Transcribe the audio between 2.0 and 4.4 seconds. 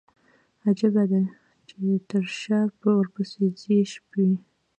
تر شا ورپسي ځي شپي